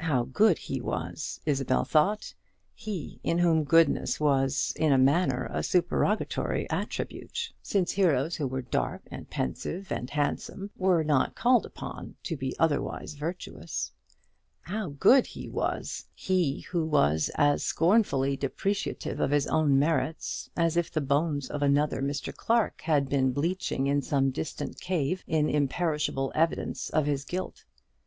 [0.00, 1.40] How good he was!
[1.46, 2.34] Isabel thought;
[2.74, 8.60] he in whom goodness was in a manner a supererogatory attribute; since heroes who were
[8.60, 13.92] dark, and pensive, and handsome, were not called upon to be otherwise virtuous.
[14.60, 16.04] How good he was!
[16.14, 21.62] he who was as scornfully depreciative of his own merits as if the bones of
[21.62, 22.36] another Mr.
[22.36, 27.64] Clarke had been bleaching in some distant cave in imperishable evidence of his guilt.